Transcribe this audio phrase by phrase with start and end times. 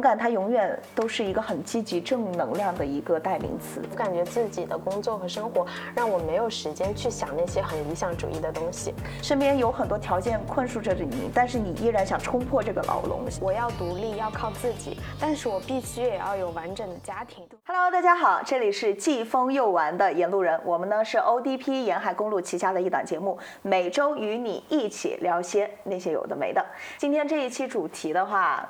[0.00, 3.82] 勇敢，它永远都是一个很积极、正能量的一个代名词。
[3.90, 8.94] 我感觉自己的工作和生活让我没有时间去想那些很理想主义的东西。
[9.22, 13.26] 身边有很多条件困束着你，但是你依然想冲破这个牢笼。
[13.42, 17.46] 我要独立，要靠自己，但是我必须也要有完整的家庭。
[17.66, 20.58] Hello，大家好，这里是既疯又玩的沿路人。
[20.64, 26.64] 我们呢是 ODP 沿海公路旗下的一档节目，每周与你一起聊些那些有的没的。
[26.96, 28.66] 今天这一期主题的话。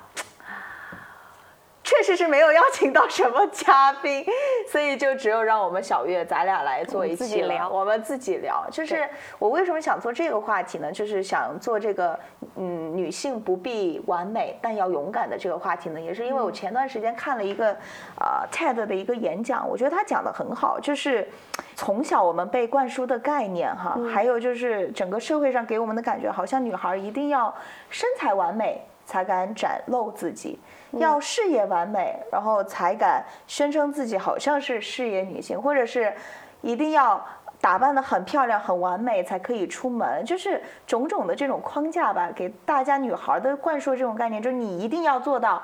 [1.91, 4.25] 确实是没有邀请到什么嘉宾，
[4.69, 7.67] 所以就只有让我们小月咱俩来做一期聊。
[7.67, 9.05] 我们自己聊，就是
[9.37, 10.89] 我为什么想做这个话题呢？
[10.89, 12.17] 就是想做这个
[12.55, 17.75] 嗯，女性不必完美，但要勇敢的这个话题呢，也是因为我前段时间看了一个
[18.17, 21.27] 呃 TED 的一个演讲，我觉得他讲的很好，就是
[21.75, 27.53] 从小我们被灌输的概念哈，还有就是整个社会上给我们的感觉，好像女孩一定要
[27.89, 30.57] 身材完美才敢展露自己。
[30.91, 36.13] 要事业完美，然后才敢宣称自己好像是事业女性，或者是
[36.61, 37.21] 一定要
[37.59, 45.61] 打扮的很漂亮、很完美才可以出门，就是种种的这种框架吧，给大家女孩的灌输这种概念，就是你一定要做到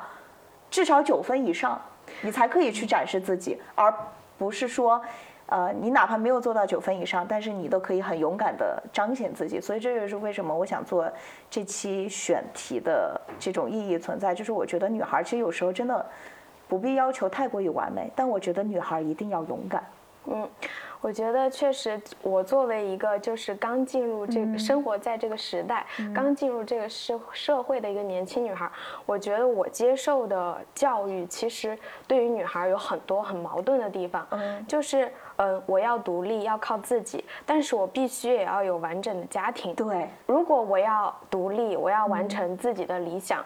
[0.70, 1.82] 至少九分以上，
[2.20, 3.94] 你才可以去展示自己，而
[4.38, 5.02] 不是说。
[5.48, 9.60] 呃，你哪怕没有做到九分以上，但是你都可以很勇敢地彰显自己。
[9.60, 11.10] 所以这就是为什么我想做
[11.50, 14.36] 这期选题的这种意义存在。
[14.36, 16.06] 就是我觉得女孩其实有时候真的
[16.68, 19.84] 不必要求太过于完美，但我觉得女孩一定要勇敢。
[20.26, 20.48] 嗯。
[21.00, 28.70] 我觉得确实，我作为一个就是刚进入这个生活在这个时代，刚进入这个社社会的一个年轻女孩，
[29.06, 34.26] 我觉得我接受的教育其实对于女孩有很多很矛盾的地方。
[34.32, 39.74] 嗯，就是嗯，我要独立，要靠自己，但是我必须也要有完整的家庭。
[39.76, 43.44] 对，如果我要独立，我要完成自己的理想。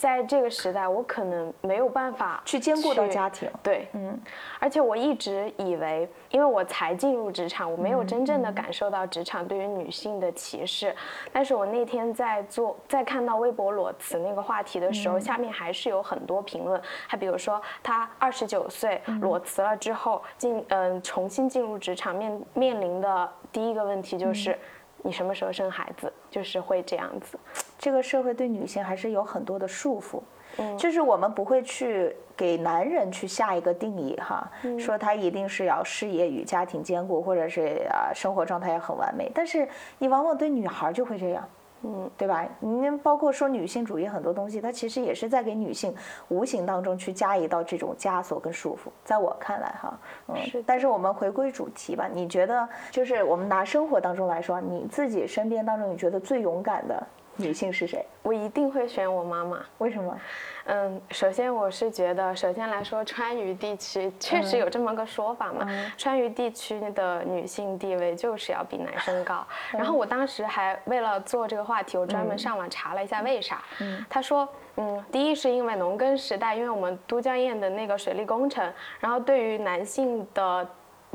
[0.00, 3.50] 在这个时代，我可能没有办法去兼顾到家庭。
[3.62, 4.18] 对，嗯，
[4.58, 10.96] 而且我一直以为，因为我才进入职场，我没有真正的感受到职场对于女性的歧视。
[11.30, 16.80] 但是我那天在做，在看到微博裸辞那个话题的时候，下面还是有很多评论。
[17.06, 24.58] 还比如说，她二十九岁裸辞了之后，进嗯重新进入职场，面面临的第一个问题就是。
[25.02, 26.12] 你什么时候生孩子？
[26.30, 27.38] 就是会这样子。
[27.80, 30.20] 这个社会对女性还是有很多的束缚，
[30.58, 34.46] 嗯，就是我们不会去给男人去下一个定义哈，
[34.78, 39.32] 说他一定是要事业与家庭兼顾，或者是啊生活状态也很完美。
[39.34, 41.42] 但是你往往对女孩就会这样。
[41.82, 42.46] 嗯，对吧？
[42.60, 45.94] 你包括说女性主义很多东西，它其实也是在给女性
[46.28, 48.90] 无形当中去加一道这种枷锁跟束缚。
[49.02, 49.98] 在我看来，哈，
[50.28, 50.62] 嗯，是。
[50.64, 57.02] 但是我们回归主题吧，你觉得就是我们拿生活当中来说，你自己身边当中你觉得最勇敢的
[57.36, 58.04] 女性是谁？
[58.22, 59.64] 我一定会选我妈妈。
[59.78, 60.20] 为什么？
[60.66, 69.46] 嗯，首先我是觉得，首先来说，川渝地区确实有这么个说法嘛，川渝地区的女性地位就是要比男生高。
[69.72, 73.62] 然后我当时还为了做这个话题，我专门上网查了一下为啥。
[74.08, 78.70] 他说，嗯，第一是因为农耕时代，因为我们都江堰的那个水利工程，
[79.00, 80.68] 然后对于男性的。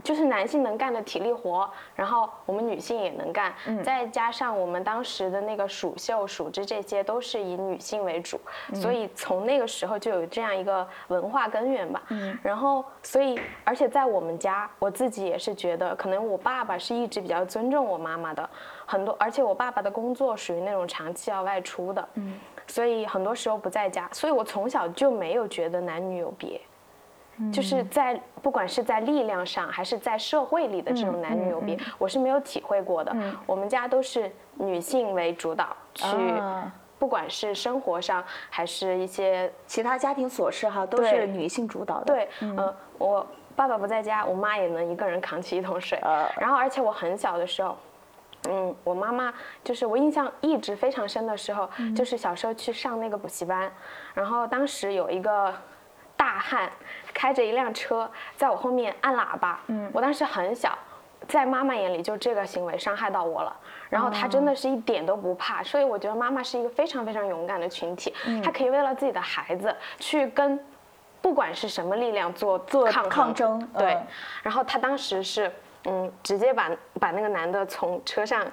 [0.06, 3.52] 就是男性能干的体力活，然后我们女性也能干，
[3.84, 8.40] 再加上我们当时的那个蜀绣、蜀织这些都是以女性为主，
[8.74, 12.04] 所以从那个时候就有这样一个文化根源吧。
[12.44, 18.48] 然后，所以而且在我们家，我自己也是觉得，可能我爸爸是一直比较尊重我妈妈的，
[18.86, 22.08] 很多，而且我爸爸的工作属于那种长期要外出的，
[22.68, 26.62] 所以很多时候不在家，所以我从小就没有觉得男女有别。
[27.52, 33.16] 就是在不管是在力量上还是在社会里的这种男女有别，我是没有体会过的。
[33.46, 36.08] 我们家都是女性为主导，去
[36.98, 42.06] 不管是生活上还是一些其他家庭琐事哈，都是女性主导的。
[42.06, 46.00] 对，嗯，我爸爸不在家，我妈也能一个人扛起一桶水。
[46.40, 47.78] 然后，而且我很小的时候，
[48.50, 53.70] 嗯，我妈妈就是我印象一直非常深的时候，就是小时候去上那个补习班，
[54.14, 55.54] 然后当时有一个。
[56.26, 56.68] 大汉
[57.14, 60.76] 开着一辆车在我后面按喇叭，嗯，我当时很小，
[61.28, 63.56] 在妈妈眼里就这个行为伤害到我了，
[63.92, 68.12] 然后他真的是一点都不怕，所以我觉得妈妈是一个非常非常勇敢的群体，
[68.44, 70.60] 她可以为了自己的孩子去跟
[71.22, 73.96] 不管是什么力量做做抗抗争，对，
[74.42, 75.52] 然后她当时是
[75.84, 78.44] 嗯直接把把那个男的从车上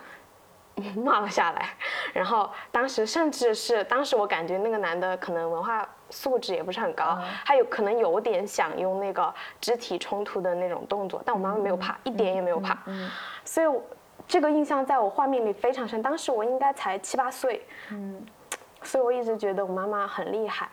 [1.01, 1.71] 骂了下来，
[2.13, 5.89] 然后当时甚至是当时我感觉那个男的可能文化。
[6.15, 9.33] 素质也不是很高，他有可能有点想用那个
[9.63, 12.77] 肢体冲突的那种动作，但我妈妈没有怕，一点也没有怕，
[13.47, 13.67] 所以
[14.29, 16.03] 这个印象在我画面里非常深。
[16.03, 18.23] 当时我应该才七八岁，嗯，
[18.83, 20.69] 所以我一直觉得我妈妈很厉害。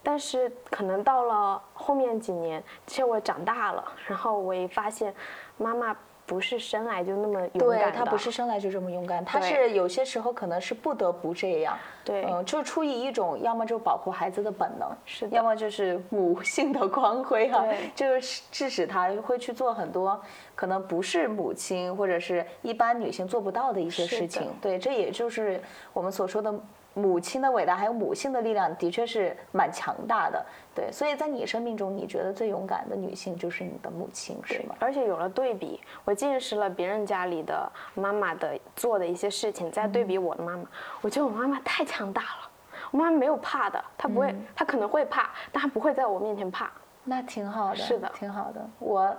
[0.00, 5.12] 但是可能到了后面几年，其实我长大了，然后我也发现，
[5.56, 5.96] 妈妈。
[6.26, 20.18] 不是生来就那么勇敢的，他不是生来就这么勇敢，他是有些时候可能是不得不这样，对，嗯，就出于一种要么就保护孩子的本能，是要么就是母 性的光辉哈，就是致使他会去做很多
[20.54, 25.60] 可能不是母亲或者是一般女性做不到的一些事情，对，这也就是
[25.92, 26.54] 我们所说的。
[26.94, 30.44] 母亲的伟大，还有母性的力量，的确是蛮强大的。
[30.74, 34.74] 对，所以在你生命中，你觉得最勇敢的女性就是你的母亲，是吗？
[34.78, 40.64] 而且有了对比，我见识了别人家里的妈妈的做的一些事情，再对比我的妈妈，
[41.00, 42.50] 我觉得我妈妈太强大了。
[42.90, 46.70] 我妈妈没有怕的，她不会，她可能会怕，但她不会在我面前怕。
[47.04, 48.64] 那挺好的，是的，挺好的。
[48.78, 49.16] 我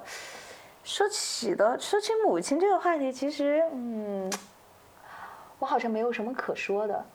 [0.83, 4.31] 说起的说起母亲这个话题，其实，嗯，
[5.59, 7.05] 我好像没有什么可说的。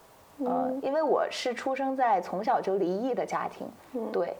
[0.45, 3.67] 嗯，因为我是出生在从小就离异的家庭，
[4.11, 4.35] 对，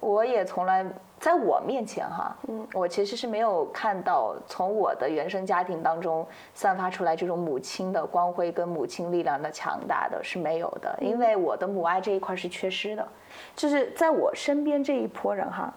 [0.00, 0.84] 我也从来
[1.18, 13.06] 在我面前哈，嗯，我其实是没有看到从我的原生家庭当中散发出来这种母亲的光辉跟母亲力量的强大的是没有的，因为我的母爱这一块是缺失的，
[13.54, 15.72] 就是在我身边这一波人哈。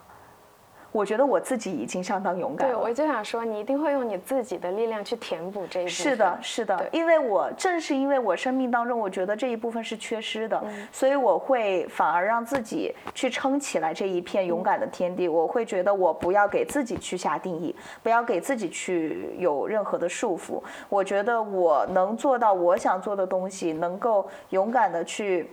[0.93, 2.75] 我觉得我自己已经相当勇敢了。
[2.75, 5.89] 对，我就想说，你一定会用你自己的力量去填补这一部分。
[5.89, 15.27] 是的，是的，因为我正是因为我生命当中，我觉得这一部分是缺失的，所以我会反而让自己去撑起来这一片勇敢的天地。
[15.27, 20.61] 我会觉得我不要给自己去下定义，不要给自己去有任何的束缚。
[20.89, 25.49] 我觉得我能做到我想做的东西，能够勇敢的去。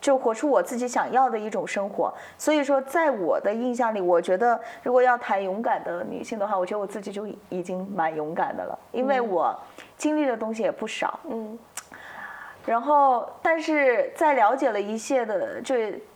[0.00, 9.54] 就活出我自己想要的一种生活，所以说，在我的印象里，我觉得如果要谈勇敢的女性的话，我觉得我自己就已经蛮勇敢的了，因为我
[9.98, 11.58] 经历的东西也不少，嗯，
[12.64, 15.74] 然后，但是在了解了一切的，就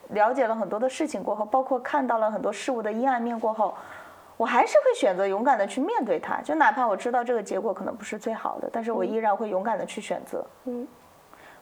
[0.09, 3.75] 了解了很多的事情过后，包括看到了很多事物的阴暗面过后，
[4.35, 10.87] 我还是会选择勇敢的去面对它，就哪怕我知道这个结果可能不是最好的，但是我依然会勇敢的去选择，嗯，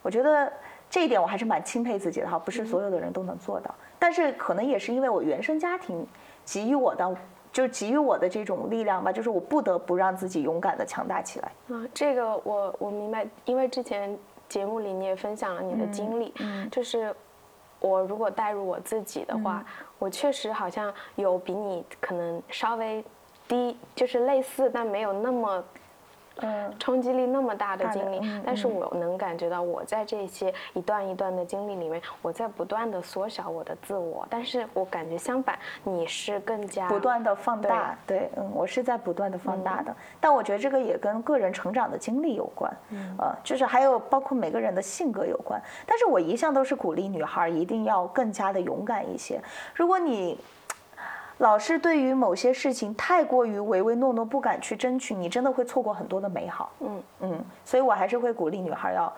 [0.02, 0.50] 我觉得。
[0.94, 6.06] 这一点我还是蛮钦佩自己的哈，不是所有的人都能做到，但是可能也是因为我原生家庭
[6.46, 7.18] 给予我的，
[7.52, 11.52] 就给予我的这种力量吧，就是我不得不让自己勇敢的强大起来。
[11.76, 14.16] 啊，这个我我明白，因为之前
[14.48, 17.12] 节目里你也分享了你的经历，嗯，就是
[17.80, 19.66] 我如果带入我自己的话，
[19.98, 23.04] 我确实好像有比你可能稍微
[23.48, 25.64] 低，就是类似但没有那么。
[26.38, 43.16] 嗯，冲击力那么大的经历，但是我能感觉到我在这些一段一段的经历里面，我在不断的缩小我的自我，但是我感觉相反，你是更加不断的放大，对，嗯，我是在不断的放大的，但我觉得这个也跟个人成长的经历有关，嗯。
[43.20, 49.40] 呃，就是还有包括每个人的性格有关，但是我一向都是鼓励女孩一定要更加的勇敢一些，
[49.76, 50.38] 如果你。
[51.44, 56.72] 老是对于某些事情太过于唯唯诺诺，不敢去争取，你真的会错过很多的美好。
[56.80, 59.12] 嗯嗯，所以我还是会鼓励女孩要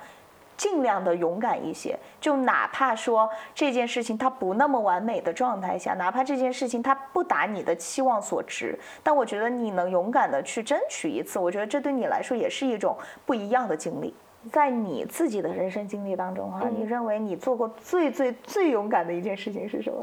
[0.57, 14.11] 尽量的勇敢一些，就哪怕说这件事情它不那么完美的状态下，哪怕这件事情它不达你的期望所值，但我觉得你能勇敢的去争取一次，我觉得这对你来说也是一种不一样的经历。
[14.51, 20.01] 在你自己的人生经历当中哈，你认为你做过最最最勇敢的一件事情是什么？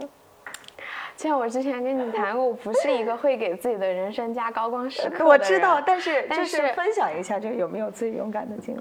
[1.22, 8.80] 像我之前跟你 谈过，我不是一个会给自己的人生加高光时刻我知道，但是就是分享一下，就有没有最勇敢的经历？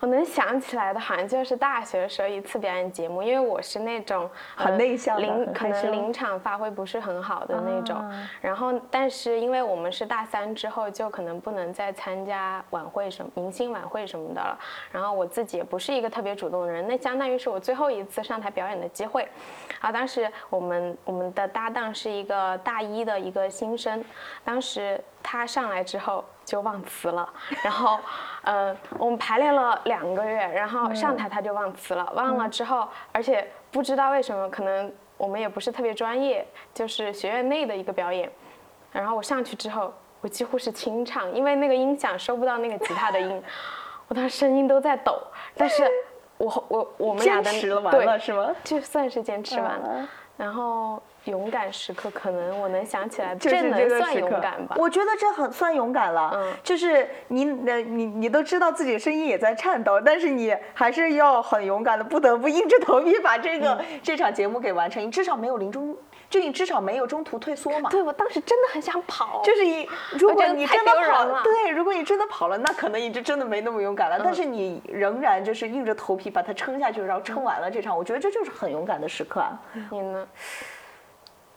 [0.00, 7.96] 我能想起来的，好像就是大学的时候一次表演节目，因为我是那种很内向、临可能临场发挥不是很好的那种。
[8.40, 14.58] 然后，但是因为我们是大三之后，就可能不能再参加晚会什么、明星晚会什么的了。
[14.92, 19.26] 然后我自己也不是一个特别主动的人，那相当于是我最后一次上台表演的机会。
[19.80, 24.04] 啊，当时我们我们的搭档是一个大一的一个新生，
[24.44, 26.24] 当时他上来之后。
[26.46, 27.28] 就忘词了，
[27.62, 27.98] 然后，
[28.44, 38.30] 嗯，我们排练了两个月，然后上台他就忘词了，忘了之后，而且不知道为什么，可能我们也不是特别专业，就是学院内的一个表演，
[38.92, 43.42] 然后我上去之后，我几乎是清唱，因为那个音响收不到那个吉他的音，
[44.06, 45.20] 我当时声音都在抖，
[45.56, 45.90] 但是
[46.38, 48.54] 我我我们俩的坚持了完了是吗？
[48.62, 50.08] 就算是坚持完了。
[50.36, 54.76] 然后勇敢时刻，可能我能想起来，就是这能算勇敢吧。
[54.78, 56.32] 我觉得这很算勇敢了。
[56.34, 65.02] 嗯就是你呃你你都知道自己声音也在颤抖，但是你还是要很勇敢的，不得不硬着头皮把这个、嗯这场节目给完成。
[65.02, 65.96] 你至少没有临终，
[66.28, 67.90] 就你至少没有中途退缩嘛。
[67.90, 74.20] 对，我当时真的很想跑，就是你，如果你真的跑了对，如果你真的跑了，那可能你就真的没那么勇敢了。
[74.22, 79.58] 但是你仍然就是硬着头皮把它撑下去，然后撑完了这场，我觉得这就是很勇敢的时刻啊。
[79.90, 80.26] 你呢？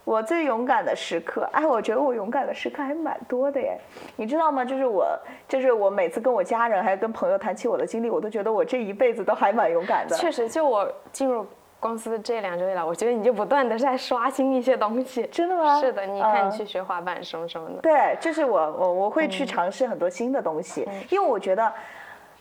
[0.09, 3.79] 我最勇敢的时刻，哎，我觉得我勇敢的时刻还蛮多的耶。
[4.15, 4.65] 你知道吗？
[4.65, 5.05] 就是我，
[5.47, 10.15] 就是我每次跟我家人还有跟朋友谈起我的经历，我都觉得我这一辈子都还蛮勇敢的。
[10.15, 11.45] 确实，就我进入
[11.79, 15.27] 公司这两周以来，我觉得你就不断的在刷新一些东西。
[15.31, 15.79] 真的吗？
[15.79, 17.75] 是的，你看嗯你去学滑板什么什么的。
[17.79, 21.71] 对，就是我我我会去尝试很多新的东西，因为我觉得。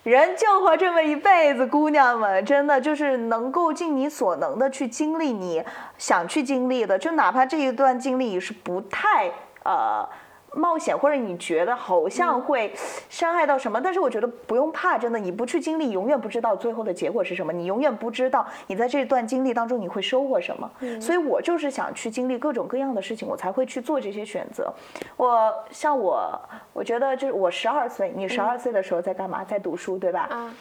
[0.04, 5.62] 人就活这么一辈子，姑娘们，真的就是能够尽你所能的去经历你
[5.98, 9.30] 想去经历的，就哪怕这一段经历是不太
[9.64, 10.08] 呃
[10.54, 12.72] 冒险，或者你觉得好像会
[13.08, 20.70] 伤害到什么，但是我觉得不用怕，真的，你不去经历，永远不知道最后的结果是什么，你永远不知道你在这段经历当中你会收获什么。
[21.00, 24.72] 所以我就是想去经历各种各样的事情，我才会去做这些选择。
[25.16, 26.40] 我像我，
[26.72, 29.44] 我觉得就是我十二岁，你十二岁的时候在干嘛？
[29.44, 30.28] 在读书，对吧？
[30.30, 30.54] 啊，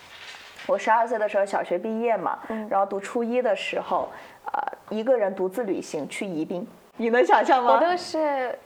[0.67, 2.39] 我十二岁的时候小学毕业嘛，
[2.69, 4.09] 然后读初一的时候，
[4.51, 6.67] 呃，一个人独自旅行去宜宾，
[6.97, 7.73] 你能想象吗？
[7.73, 8.57] 我都是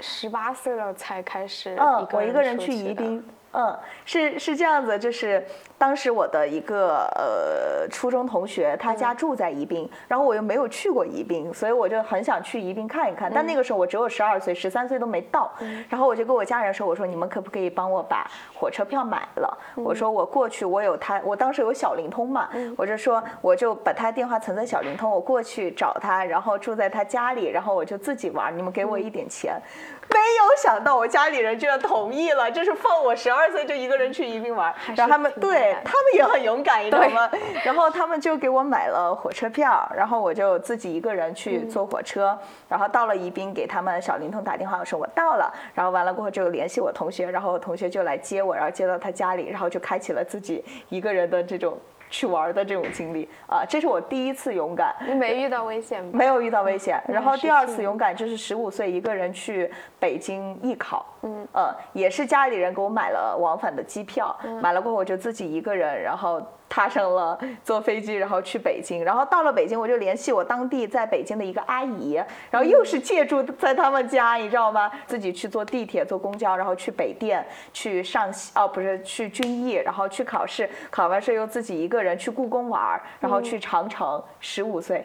[0.00, 5.44] 十八岁了才开始嗯，我一个人去宜宾，嗯，是是这样子，就是
[5.78, 13.30] 当时我的一个呃初中同学，他家住在宜宾，然后我又没有去过宜宾，所以我就很想去宜宾看一看。
[13.32, 15.52] 但那个时候我只有十二岁，十三岁都没到，
[15.88, 19.58] 然后我就跟我家人说，我说你们可不可以帮我把火车票买了？
[19.74, 29.60] 我说我过去，我有他，我当时有小灵通嘛，我就说我就把他电话存在小灵通，我过去找他，然后住在他家里，然后我就自己玩，你们给我一点钱。
[30.08, 35.40] 没有想到我家里人居然同意了，就是放我十二岁就一个人去宜宾玩，是然后他们挺
[35.84, 37.30] 他们也很勇敢，你知道吗？
[37.64, 42.36] 然后他们就给我买了火车票，然后我就自己一个人去坐火车，
[42.68, 51.78] 然后到了宜宾，给他们小灵通打电话，我说我到了，然后完了过后就联系我同学，然后我同学就来接我，然后接到他家里，然后就开启了自己一个人的这种
[52.08, 54.94] 去玩的这种经历啊，这是我第一次勇敢。
[55.06, 56.10] 你没遇到危险吗？
[56.12, 57.02] 没有遇到危险。
[57.08, 69.04] 然后第二次勇敢就是十五岁一个人去北京艺考，嗯，呃，也是家里人给我买了往返的机票，买了过后我就自己一个人，然后踏上了坐飞机，然后去北京。
[69.04, 72.14] 然后到了北京，我就联系我当地在北京的一个阿姨，
[72.50, 74.90] 然后又是借住在他们家，你知道吗？
[75.06, 84.22] 自己去坐地铁、坐公交，然后去北电去上戏，哦，不是去军艺，然后去考试，考完试又自己一个人去故宫玩，然后去长城。
[84.40, 85.04] 十五岁。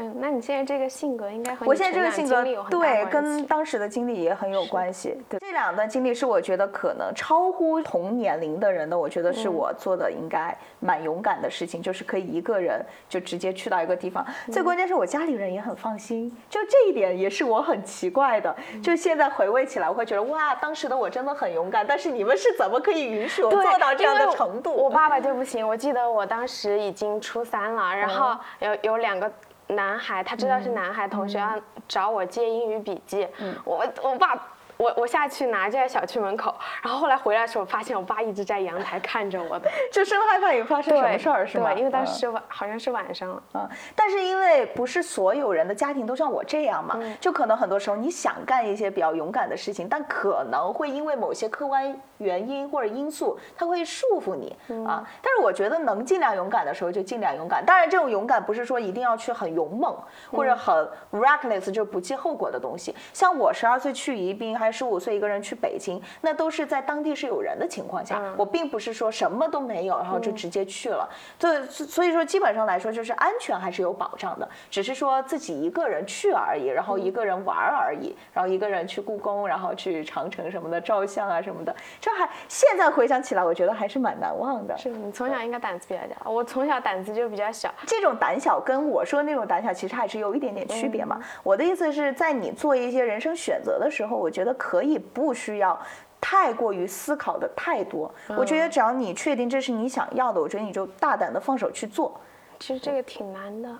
[0.00, 5.20] 嗯，那你现在这个性格应该和我现在这个性格对跟当时的经历也很有关系。
[5.28, 14.24] 对，这两段经历是我觉得可能超乎同年龄的人的，我觉得嗯是我做的应该蛮勇敢的事情，就是可以一个人就直接去到一个地方。
[14.46, 18.54] 嗯最关键是我家里人也很放心，就这一点也是我很奇怪的。
[18.72, 24.72] 嗯就现在回味起来，我会觉得哇，当时的我真的很勇敢，但是你们是怎么可以允许我做到这样的程度？
[24.72, 29.30] 我爸爸就不行，我记得我当时已经初三了，然后有有两个
[29.68, 33.26] 男孩，他知道是男孩同学要找我借英语笔记，
[33.64, 34.36] 我我爸。
[34.78, 41.72] 我我下去拿就在小区门口，然后后来回来的时候，发现我爸一直在阳台看着我的， 就生害怕有发生什么事儿是吗？
[41.72, 54.56] 对，因为当嗯时晚好像是晚上了，啊，但是因为不是所有人的家庭都像我这样嘛，就可能很多时候你想干一些比较勇敢的事情，但可能会因为某些客观原因或者因素，它会束缚你
[54.86, 55.04] 啊。
[55.20, 59.96] 但是我觉得能尽量勇敢的时候就尽量勇敢，当然这种勇敢不是说一定要去很勇猛
[60.30, 62.94] 或者很 reckless，就是不计后果的东西。
[63.12, 71.08] 像我十二岁去宜宾，还十五岁一个人去北京，那都是在当地是有人的情况下，我并不是说什么都没有，然后就直接去了。
[71.38, 84.76] 对，所所以说基本上来说，就是安全还是有保障的，只是说自己一个人去而已，然后一个人玩而已，然后一个人去故宫，然后去长城什么的照相啊什么的，这还现在回想起来，我觉得还是蛮难忘的。
[84.76, 91.20] 是你从小应该胆子比较大，我从小胆子就比较小，这种胆小跟我说那种胆小其实还是有一点点区别嘛。
[91.42, 95.80] 我的意思是在你做一些人生选择的时候，我觉得可以不需要。
[96.20, 102.20] 太过于思考的太多，我觉得只要你确定这是你想要的，我觉得你就大胆的放手去做。
[102.58, 103.72] 其实这个挺难的，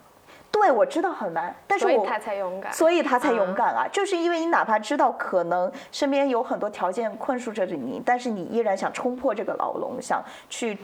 [0.52, 2.73] 对，我知道很难，但是我所以他才勇敢。
[2.73, 3.88] 所以他才勇敢啊！
[3.92, 10.78] 就是因为你哪怕知道可能身边有很多条件困束着你，但是你依然想冲破这个牢笼，想去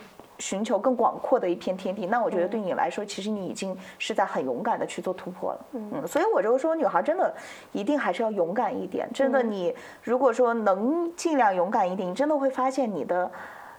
[0.45, 5.67] 寻求更广阔的一片天地，那我觉得对你来说，其实你已经是在很勇敢的去做突破了。
[5.73, 7.35] 嗯，所以我就说，女孩真的
[7.73, 9.09] 一定还是要勇敢一点。
[9.15, 13.31] 真的，你如果说能尽量勇敢一点，你真的会发现你的。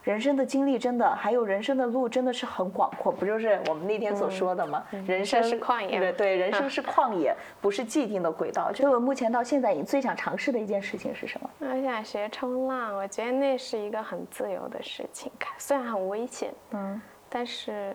[0.06, 4.84] 人生的经历真的，还有人生的路真的是很广阔，不就是我们那天所说的吗？
[5.04, 8.70] 人生是旷野，对对，人生是旷野，不是既定的轨道。
[8.70, 11.50] 就我目前到现在，你最想尝试的一件事情是什么？
[11.58, 17.92] 我想学冲浪，我觉得那是一个很自由的事情，虽然很危险，嗯，但是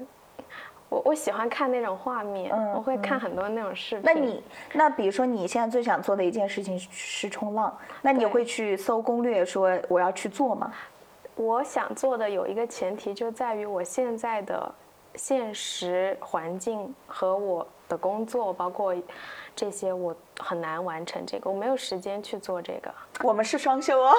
[0.89, 4.03] 我我喜欢看那种画面，我会看很多那种视频。
[4.03, 10.73] 那你那比如说你现在最想做的一件事情是冲浪，那你会去搜攻略说我要去做吗？
[11.35, 14.73] 我想做的有一个前提，就在于我现在的
[15.15, 18.95] 现实环境和我的工作，包括
[19.55, 22.93] 这些，我很难完成这个，我没有时间去做这个。
[23.23, 24.13] 我们是双休哦，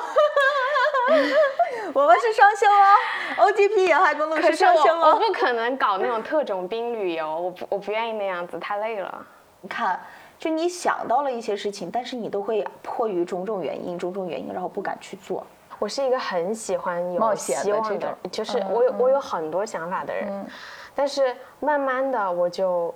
[1.94, 5.12] 我们是双休哦，OGP 沿海公路是双休哦。
[5.12, 9.26] 我不可能搞那种特种兵旅游，我不我不愿意那样子，太累了。
[9.60, 10.00] 你看，
[10.38, 15.46] 就你想到了一些事情，但是你都会迫于种种原因，种种原因，然后不敢去做。
[15.82, 20.46] 我是一个很喜欢有希望的，就是我有我有很多想法的人，
[20.94, 22.94] 但是慢慢的我就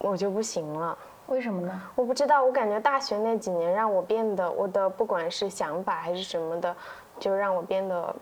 [0.00, 0.98] 我就不行了。
[1.28, 1.82] 为什么呢？
[1.94, 6.76] 我不知道，我感觉大学那几年让我变得我的不管是想法还是什么的，
[7.18, 8.14] 就让我变得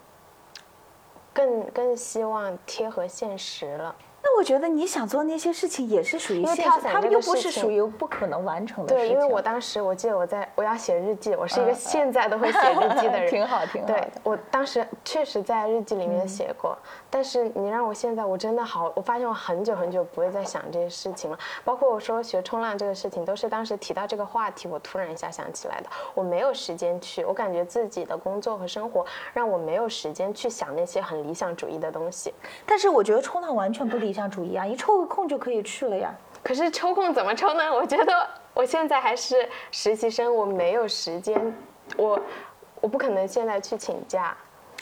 [1.33, 3.97] 更更希望贴合现实了。
[4.37, 9.09] 那我觉得你想做那些事情也是属于现实，他们又不是属于不可能完成的事情。
[9.09, 13.87] 对，因为我当时我记得我在我要写日记，我是一个现在都会写日记的人， 挺好，挺好。
[13.87, 16.77] 对，我当时确实在日记里面写过，
[17.09, 21.39] 但是你让我现在，我真的好，我发现我很久很久不会再想这些事情了。
[21.65, 25.89] 包括我说学冲浪这个事情，都是当时提到这个话题，我突然一下想起来的。
[26.13, 29.03] 我没有时间去，我感觉自己的工作和生活
[29.33, 32.35] 让我没有时间去想那些很理想主义的东西。
[32.67, 34.77] 但是我觉得冲浪完全不理想主义啊，一。
[34.77, 36.15] 抽个空就可以去了呀，
[36.45, 37.65] 可是抽空怎么抽呢？
[37.75, 41.57] 我觉得我现在还是实习生，我没有时间，
[41.97, 42.21] 我
[42.81, 44.37] 我不可能现在去请假，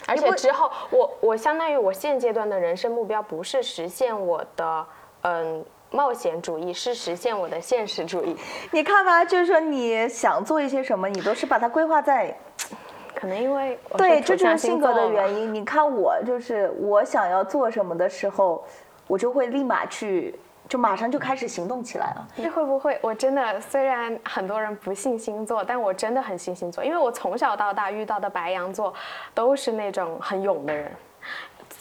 [0.05, 4.85] 而且之后我我相当于我现阶段的人生目标不是实现我的
[5.21, 8.35] 嗯冒险主义，是实现我的现实主义。
[8.71, 12.37] 你看吧，就是说你想做一些什么，你都是把它规划在，
[13.15, 15.51] 可能因为对，这就是性格的原因。
[15.51, 18.63] 你看我就是我想要做什么的时候。
[19.07, 22.27] 我就会立马去，就马上就开始行动起来了。
[22.37, 22.97] 这会不会？
[23.01, 28.93] 我真的虽然很多人不信星座，但我真的很信星座，因为我从小到大遇到的白羊座，
[29.33, 30.91] 都是那种很勇的人。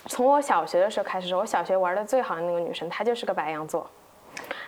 [0.06, 3.88] 从我小学的时候开始，我小学玩的最好的那个女生，她就是个白羊座。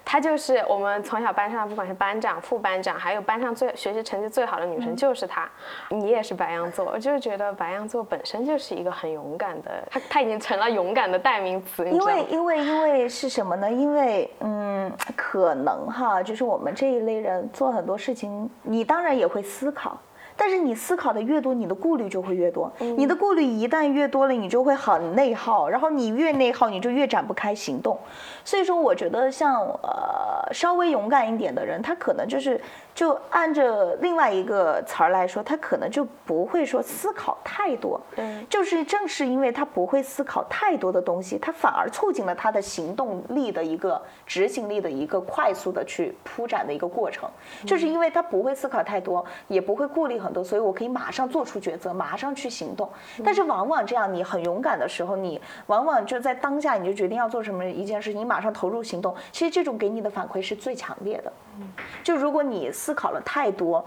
[0.09, 5.51] 她就是我们从小班上，不管是班长、副班长，还有班上最学习成绩最好的女生，就是她。
[5.89, 11.85] 你也是白羊座，我就是觉得白羊座本身就是一个很勇敢的，她她已经成了勇敢的代名词。
[11.91, 13.69] 因为因为因为是什么呢？
[13.69, 20.01] 因为嗯，可能哈，就是我们这一类人做很多事情，你当然也会思考。
[20.37, 22.71] 但是你思考的越多，你的顾虑就会越多。
[22.79, 27.99] 你的顾虑一旦越多了，你就会很内耗，然后你越内耗，你就越展不开行动。
[28.45, 32.61] 所以说，我觉得像呃稍微勇敢一点的人，他可能就是
[32.97, 38.01] 就按着另外一个词儿来说，他可能就不会说思考太多。
[38.17, 47.29] 嗯，就是正是因为他不会思考太多的东西，他反而促进了他的行动力的一个执行力的一个快速的去铺展的一个过程。
[47.67, 50.17] 就是因为他不会思考太多，也不会顾虑。
[50.17, 52.89] 很多，所以我可以马上做出抉择，马上去行动。
[53.23, 59.15] 但是往往这样，你很勇敢的时候，你往往就在当下，你就决定要做什么一件事，你马上投入行动。
[59.31, 61.31] 其实这种给你的反馈是最强烈的。
[62.03, 63.85] 就如果你思考了太多，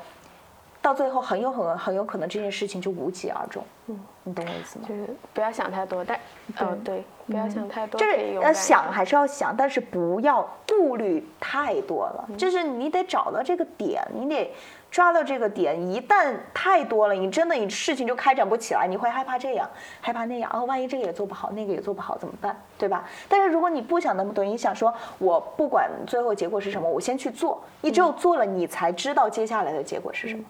[0.82, 3.64] 到最后很有很很有可能这件事情就无疾而终。
[3.88, 4.86] 嗯，你懂我意思吗？
[4.88, 6.20] 就是不要想太多，但
[6.60, 12.30] 嗯对，不要想太多，就是要想还是要想，但是不要顾虑太多了。
[12.38, 14.54] 就是你得找到这个点，你得。
[14.92, 19.70] 抓到这个点，一旦太多了，你真的你事情就开展不起来，你会害怕这样，
[20.02, 22.60] 害怕那样，哦，万一这个也做不好，那个也做不好怎么办？
[22.78, 23.08] 对吧？
[23.28, 30.44] 但是如果你不想那么多，你想说，我不管最后结果是什么，我先去做，你只有做了，你才知道接下来的结果是什么，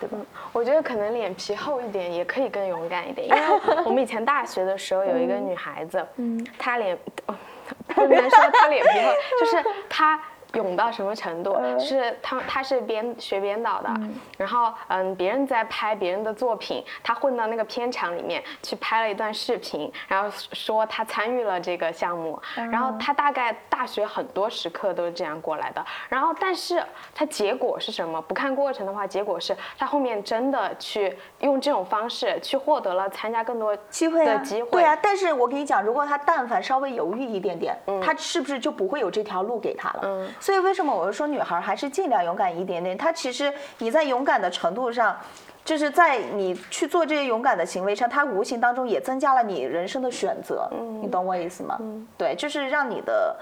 [0.00, 0.18] 对吧？
[0.52, 3.40] 我觉得可能脸皮厚一点也可以更勇敢一点，因为
[3.84, 6.98] 我们以前大学的时候有一个女孩子，嗯，她脸，
[7.94, 10.20] 不能说她脸皮厚，就是她。
[10.54, 11.56] 勇到什么程度？
[11.78, 13.90] 是他他是编学编导的，
[14.38, 26.82] 然后嗯，别人在拍别人的作品，他混到那个片场里面去拍了一段视频，然后说他参与了这个项目，然后他大概大学很多时刻都是这样过来的，然后但是
[27.14, 28.20] 他结果是什么？
[28.22, 34.70] 不看过程的话，结果是他后面真的去用这种方式去获得了参加更多机会的机会。
[34.70, 40.00] 对啊，但是我跟你讲，如果他但凡稍微犹豫一点点，他是不是就不会有这条路给他了？
[40.04, 40.32] 嗯。
[40.44, 42.98] 所以为什么我说女孩还是尽量勇敢一点点？
[42.98, 45.16] 她其实你在勇敢的程度上，
[45.64, 50.68] 就是在你去做这些勇敢的行为上，它无形当中也增加了你人生的选择。
[50.72, 51.78] 嗯，你懂我意思吗？
[51.80, 53.34] 嗯，对，就是让你的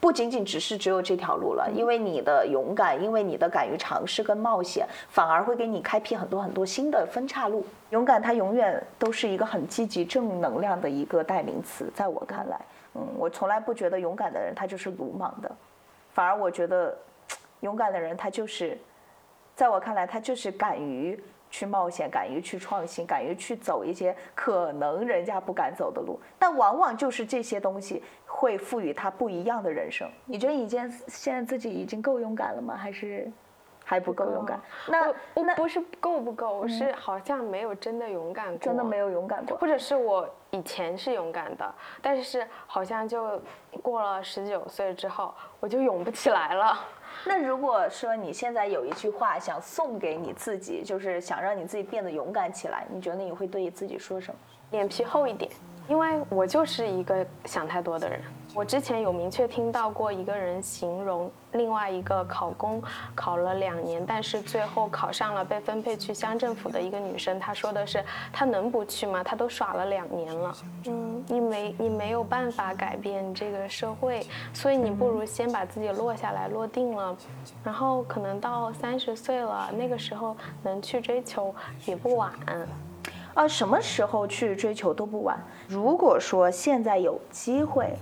[0.00, 7.64] 不仅仅只是只有这条路了，因为你的勇敢，因为你的敢于尝试跟冒险，反而会给你开辟很多很多新的分岔路。
[7.90, 12.60] 勇敢它永远都是一个很积极正能量的一个代名词，在我看来，
[12.94, 15.48] 嗯，我从来不觉得勇敢的人他就是鲁莽的。
[16.14, 16.96] 反而我觉得，
[17.60, 18.78] 勇敢的人他就是，
[19.54, 26.18] 在我看来，他就是敢于去冒险，敢于去创新，敢于去走一些可能人家不敢走的路。
[26.38, 30.08] 但往往就是这些东西会赋予他不一样的人生。
[30.24, 32.76] 你觉得已经现在自己已经够勇敢了吗？
[32.76, 33.30] 还是
[33.84, 34.60] 还不够勇敢？
[34.88, 40.28] 那那不是够不够，是好像没有真的勇敢过，真的没有勇敢过，或者是我。
[40.50, 43.42] 以前是勇敢的，但是好像就
[43.82, 46.78] 过了十九岁之后，我就勇不起来了。
[47.26, 54.38] 那如果说你现在有一句话想送给你自己，就是想让你自己变得勇敢起来，你觉得你会对自己说什么？
[54.70, 55.50] 脸皮厚一点，
[55.88, 58.20] 因为我就是一个想太多的人。
[58.54, 62.80] 我之前有明确听到过一个人形容另外一个考公
[63.12, 67.38] 考了两年，但是最后考上了，被分配去乡政府的一个女生。
[67.40, 69.24] 她说的是，她能不去吗？
[69.24, 70.56] 她都耍了两年了。
[70.86, 77.16] 嗯，你没你没有办法改变这个社会，所以你不如先把自己落下来，落定了，
[77.64, 81.52] 然后可能到三十岁了，那个时候能去追求
[81.86, 82.32] 也不晚。
[83.34, 85.38] 啊，什么时候去追求都不晚。
[85.68, 87.94] 如果说现在有机会。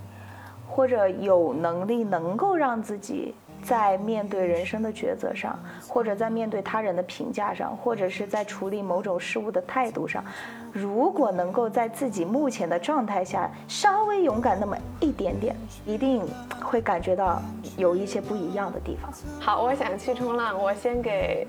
[0.75, 10.25] 或者有能力能够让自己在面对人生的抉择上，或者在面对他人的评价上，或者是在处理某种事物的态度上。
[10.73, 15.55] 如果能够在自己目前的状态下稍微勇敢那么一点点，
[15.85, 16.27] 一定
[16.63, 17.43] 会感觉到
[17.77, 19.13] 有一些不一样的地方。
[19.39, 21.47] 好，我想去冲浪，我先给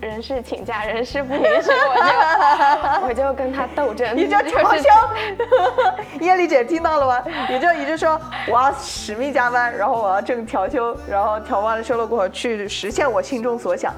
[0.00, 4.88] 人事请假，人事不允许，我就 我就跟他斗争， 你就调休。
[6.20, 7.24] 叶丽姐听到了吗？
[7.48, 13.94] 你就你就说我要使命加班，然后我要挣调休，然后调完了休了过后去实现我心中所想。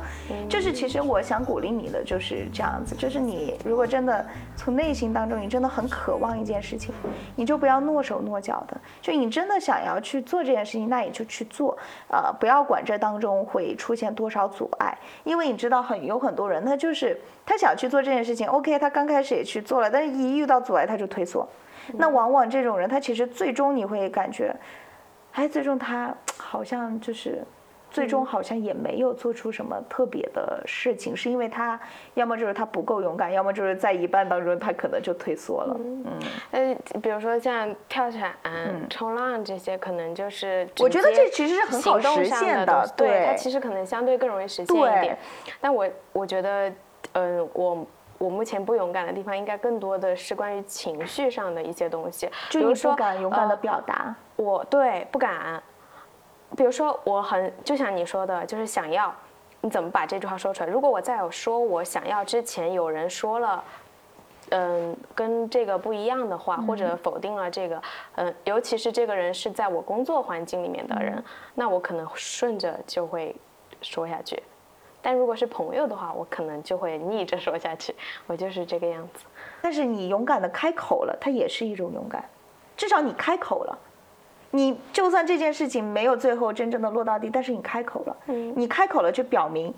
[0.47, 4.27] 就是其实我想鼓励你的就是这样子，就是你如果真的。
[4.59, 6.93] 从内心当中，你真的很渴望一件事情，
[7.37, 8.77] 你就不要诺手诺脚的。
[9.01, 11.79] 就你真的想要去做这件事情，那你就去做。
[12.09, 17.17] 呃，不要管这当中会出现多少阻碍，因为你知道很有很多人，他就是
[17.47, 21.49] 他想去做这件事情，OK，他刚开始也去做了，但是一遇到阻碍他就退缩。
[21.95, 24.55] 那往往这种人，他其实最终你会感觉，
[25.35, 27.47] 哎，最终他好像就是。
[27.99, 31.79] 最终好像也没有做出什么特别的事情，是因为他
[32.15, 35.77] 要么就是他不够勇敢，要么就是在一半当中他可能就退缩了。
[35.79, 36.05] 嗯，
[36.53, 38.33] 呃，比如说像跳伞、
[38.89, 42.89] 冲浪这些，可能就是我觉得这其实是很好实现的。
[42.97, 45.19] 对，它其实可能相对更容易实现一点。
[45.61, 46.73] 但我我觉得，
[47.15, 47.87] 嗯，我
[48.19, 54.15] 我目前不勇敢的地方，应该更多的是关于情绪上的一些东西，比如说敢勇敢的表达。
[54.37, 55.61] 我对不敢。
[56.57, 59.15] 比如说，我很就像你说的，就是想要，
[59.61, 60.71] 你怎么把这句话说出来？
[60.71, 63.65] 如果我在有说我想要之前，有人说了，
[64.51, 67.83] 嗯，跟这个不一样的话，或者否定了这个，
[68.17, 71.23] 嗯，尤其是这个人是在我工作环境里面的人，
[71.55, 73.37] 那我可能顺着就会
[73.83, 74.43] 说下去。
[75.01, 77.95] 但如果是朋友的话，我可能就会逆着说下去。
[78.27, 79.25] 我就是这个样子。
[79.63, 82.25] 但是你勇敢的开口了，它也是一种勇敢，
[82.77, 83.79] 至少你开口了。
[84.51, 89.73] 你就算这件事情没有最后真正的落到地，但是你开口了，你开口了就表明，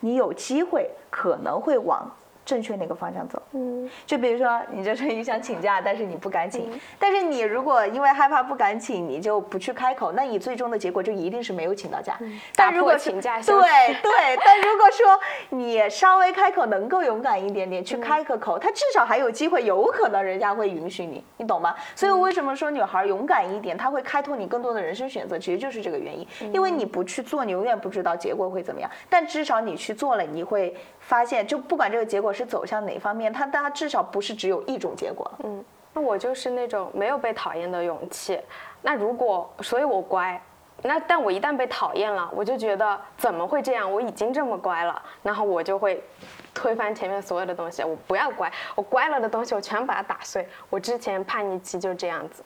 [0.00, 2.10] 你有机会可能会往。
[2.44, 12.18] 正确哪个方向走，嗯，就比如说你就是你想请假，但是你不敢请，但是你如果因为害怕不敢请，你就不去开口，那你最终的结果就一定是没有请到假。
[12.56, 13.54] 但如果请假，对
[14.02, 15.18] 对， 但如果说
[15.50, 21.74] 你稍微开口能够勇敢一点点去开个口，他至少还有机会，有可能人家会允许你，你懂吗？
[21.94, 30.74] 所以我为什么说女孩勇敢一点，她会开拓你更多的人生选择，其实就是这个原因，因为你不去做，你永远不知道结果会怎么样，但至少你去做了，你会。
[31.04, 35.30] 发现就不管这个结果是走向哪方面，它它至少不是只有一种结果。
[35.44, 38.40] 嗯，那我就是那种没有被讨厌的勇气。
[38.80, 40.40] 那如果，所以我乖，
[40.82, 43.90] 那但我一旦被讨厌了，我就觉得怎么会这样？
[43.90, 46.02] 我已经这么乖了，然后我就会
[46.52, 47.84] 推翻前面所有的东西。
[47.84, 50.48] 我不要乖，我乖了的东西我全把它打碎。
[50.68, 52.42] 我之前叛逆期就这样子。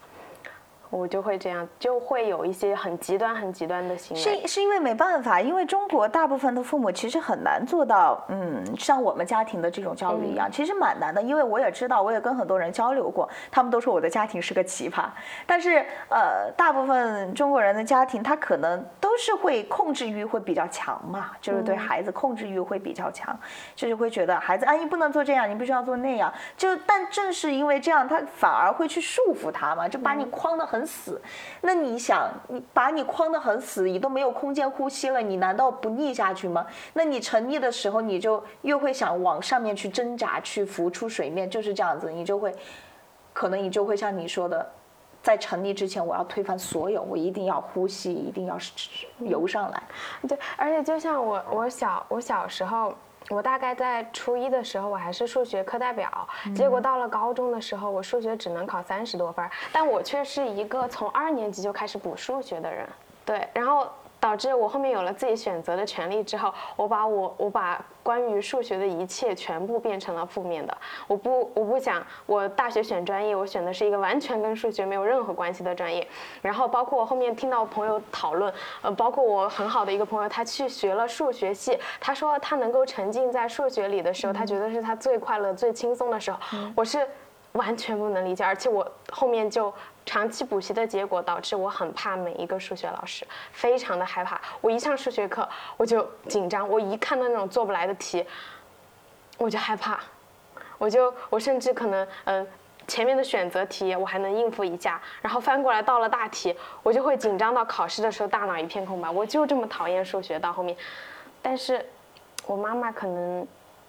[0.90, 4.22] 我就会这样，就会有一些很极端、很极端的行为。
[4.22, 11.20] 是是因为没办法，因为中国大部分的父母其实很难做到，嗯，像我们家庭的这种教育一样，其实蛮难的。
[11.20, 15.06] 因为我也知道，我也跟很多人交流过，他们都说我的家庭是个奇葩。
[15.44, 23.36] 但是，呃，大部分中国人的家庭，他可能都是会控制欲会比较强嘛，就是对孩子控制欲会比较强，
[23.74, 26.32] 就是会觉得孩子啊，你不能做这样，你必须要做那样。
[26.56, 30.75] 就但正是因为这样，他反而会去束缚他嘛，就把你框得很。
[30.76, 31.18] 很死，
[31.62, 36.66] 那你想，你把你框得很死，你都没有空间呼吸了，你难道不溺下去吗？
[36.92, 42.54] 那你沉溺的时候，你就又会想往上面去挣扎，去浮出水面，就是这样子，你就会，
[43.32, 44.70] 可能你就会像你说的，
[45.22, 48.58] 在沉溺之前，我要推翻所有，我一定要呼吸，一定要
[49.20, 49.82] 游上来。
[50.28, 52.94] 对，而且就像我，我小，我小时候。
[53.28, 62.88] 我大概在初一的时候，我还是数学课代表，结果到了高中的时候，我数学只能考三十多分，但我却是一个从二年级就开始补数学的人，
[63.24, 63.88] 对，然后。
[64.26, 70.76] 导致我后面有了自己选择的权利之后，我把我我把关于数学的一切全部变成了负面的。
[71.06, 76.04] 我不我不想我大学选专业，我选的是一个完全跟数学没有任何关系的专业。
[76.42, 86.38] 然后包括我后面听到朋友讨论，呃，包括我很好的一个朋友，他去学了数学系，他说他能够沉浸在数学里的时候，他觉得是他最快乐、最轻松的时候。
[86.74, 87.06] 我是
[87.52, 89.72] 完全不能理解，而且我后面就。
[90.06, 94.40] 长期补习的结果导致我很怕每一个数学老师，非常的害怕。
[94.60, 98.24] 我一上数学课我就紧张，我一看到那种做不来的题，
[99.36, 99.98] 我就害怕，
[100.78, 102.46] 我就我甚至可能嗯
[102.86, 109.10] 前面的选择题我还能应付一下，然后翻过来到了大题，我就会紧张到考试的时候大脑一片空白。
[109.10, 110.76] 我就这么讨厌数学到后面，
[111.42, 111.84] 但是
[112.46, 113.44] 我妈妈可能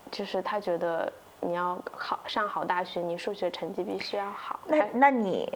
[0.10, 4.60] 就是她觉得你要考上好大学，你数学成绩必须要好。
[4.65, 5.47] 那那你？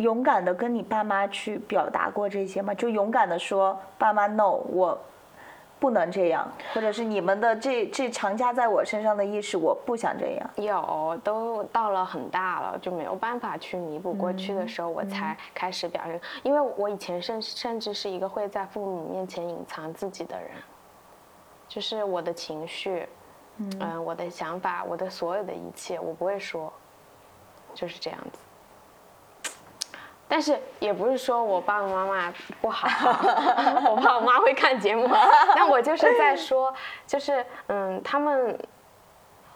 [0.00, 2.74] 勇敢的跟你爸妈去表达过这些吗？
[2.74, 4.98] 就勇敢的说，爸妈，no，我
[5.78, 10.50] 不能这样，或者是你们的这这强加在我身上的意识，我不想这样。
[10.56, 16.20] 有，都到了很大了，就没有办法去弥补过去的时候，我才开始表现。
[16.42, 20.50] 因为我以前甚甚至是一个会在父母面前隐藏自己的人，
[21.66, 23.08] 就是我的情绪，
[23.56, 26.70] 嗯，我的想法，我的所有的一切，我不会说，
[27.74, 28.38] 就是这样子。
[30.32, 32.86] 但是也不是说我爸爸妈妈不好，
[33.90, 35.08] 我爸我妈会看节目，
[35.56, 36.72] 但我就是在说，
[37.04, 38.56] 就是嗯，他们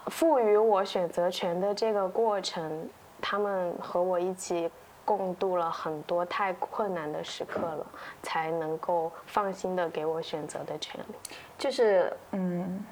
[0.08, 2.88] 赋予我选择权的这个过程，
[3.20, 4.68] 他们和我一起
[5.04, 7.86] 共度了很多太困难的时刻了，
[8.20, 11.14] 才能够放心的给我选择的权利。
[11.56, 12.84] 就是嗯，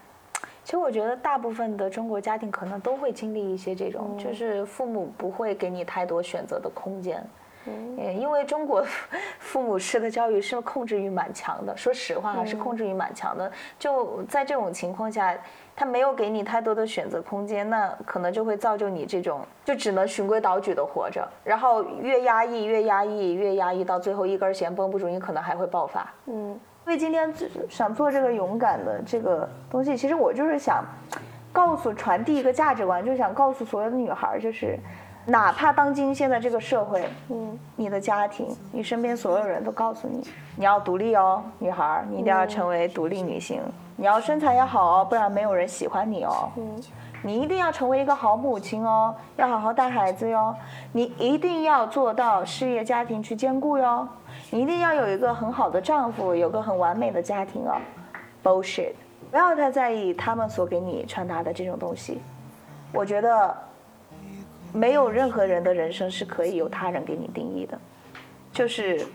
[0.63, 7.29] 其实我觉得大部分的中国家庭可能都会经历一些这种，就是父母不会给你太多选择的空间。
[7.65, 8.85] 嗯，因为中国
[9.39, 13.51] 父母式的教育是控制欲蛮强的，说实话是控制欲蛮强的。
[13.79, 15.33] 就在这种情况下，
[15.77, 26.13] 他没有给你太多的选择空间，那可能就会造就你这种就只能循规蹈矩的活着，然后越压抑越压抑越压抑，到最后一根弦绷不住，你可能还会爆发。
[26.27, 27.33] 嗯，所以今天
[27.69, 30.85] 想做这个勇敢的这个东西，其实我就是想
[31.53, 34.77] 告诉传递一个价值观，就是想告诉所有的女孩，就是。
[35.25, 40.21] 哪怕当今现在这个社会，嗯，你的家庭，你身边所有人都告诉你，
[40.57, 43.61] 你要独立哦，女孩，你一定要成为独立女性，
[43.97, 46.83] 你要身材要好哦，不然没有人喜欢你哦，嗯，
[47.23, 50.53] 你一定要成为一个好母亲哦，要好好带孩子哟，
[50.91, 54.09] 你一定要做到事业家庭去兼顾哟，
[54.51, 57.77] 你一定要有一个很好的丈夫，有个很完美的家庭哦
[58.43, 58.95] ，bullshit，
[59.31, 62.21] 不要太在意他们所给你传达的这种东西，
[62.93, 63.57] 我觉得。
[64.73, 67.79] 没有任何人的人生是可以由他人给你定义的，
[68.53, 69.07] 就是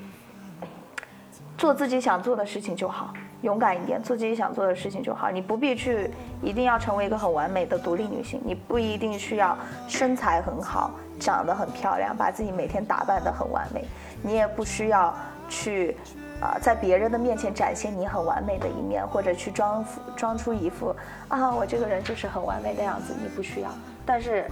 [1.58, 5.32] 做自己想做的事情就好，勇敢一点，做自己想做的事情就好。
[5.32, 6.12] 你不必去
[6.44, 13.84] 一定要成为一个很完美的独立女性，你不一定需要身材很好，长得很漂亮，把自己每天打扮得很完美。
[14.22, 15.12] 你也不需要
[15.50, 15.98] 去
[16.40, 19.84] 啊，在别人的面前展现你很完美的一面，或者去装
[20.16, 20.96] 装出一副
[21.30, 23.16] 啊，我这个人就是很完美的样子。
[23.20, 23.70] 你不需要，
[24.06, 24.46] 但是。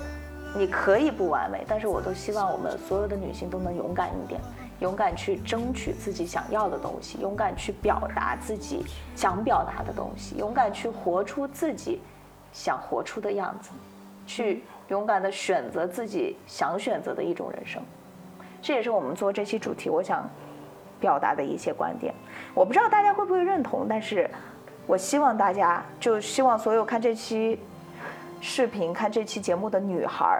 [0.58, 4.40] 你可以不完美，但是我都希望我们所有的女性都能勇敢一点，
[4.80, 12.02] 勇敢去争取自己想要的东西，勇敢去表达自己想表达的东西，勇敢去活出自己
[12.54, 13.72] 想活出的样子，
[14.26, 17.82] 去勇敢的选择自己想选择的一种人生。
[18.62, 20.28] 这也是我们做这期主题，我想
[21.02, 22.14] 表达的一些观点。
[22.54, 24.30] 我不知道大家会不会认同，但是
[24.88, 27.60] 我希望大家，就希望所有看这期
[28.46, 30.40] 视频、看这期节目的女孩，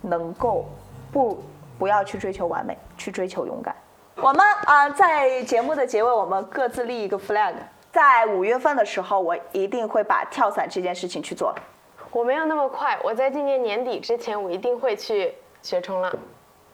[0.00, 0.64] 能够
[1.10, 1.42] 不
[1.76, 3.74] 不要去追求完美，去追求勇敢。
[4.14, 7.54] 我们啊、在节目的结尾，我们各自立一个 flag，
[7.90, 11.52] 在五月份的时候，我一定会把跳伞这件事情去做。
[12.12, 16.12] 我没有那么快，我在今年年底之前，我一定会去学冲浪。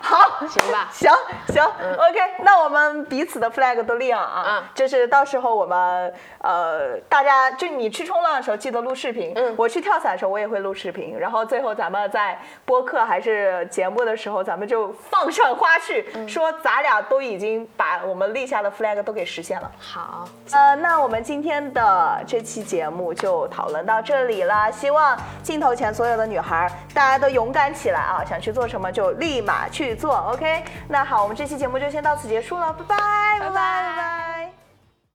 [0.00, 0.88] 好，行吧。
[0.92, 1.10] 行
[1.48, 4.64] 行、o k 那我们彼此的 flag 都立了啊，嗯。
[4.74, 9.54] 就是到时候我们呃，大家就你去冲浪的时候记得录视频，嗯。
[9.58, 16.28] 我去跳伞的时候我也会录视频，然后最后咱们在播客还是节目的时候，咱们就放上花絮，嗯。
[16.28, 19.70] 说咱俩都已经把我们立下的 flag 都给实现了。
[19.78, 24.70] 好，呃，那我们今天的这期节目就讨论到这里了。
[24.70, 28.22] 希望镜头前所有的女孩儿，大家都勇敢起来啊！
[28.24, 30.64] 想去做什么就立马去做，OK？
[30.88, 32.96] 那好，我们这期节目就先到此结束了，拜拜，
[33.40, 33.52] 拜拜，拜
[33.96, 34.57] 拜。